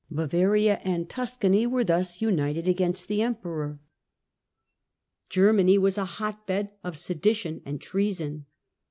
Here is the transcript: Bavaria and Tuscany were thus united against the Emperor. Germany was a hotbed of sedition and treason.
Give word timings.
Bavaria 0.09 0.79
and 0.83 1.07
Tuscany 1.07 1.67
were 1.67 1.83
thus 1.83 2.23
united 2.23 2.67
against 2.67 3.07
the 3.07 3.21
Emperor. 3.21 3.79
Germany 5.29 5.77
was 5.77 5.95
a 5.95 6.05
hotbed 6.17 6.71
of 6.83 6.97
sedition 6.97 7.61
and 7.65 7.79
treason. 7.79 8.47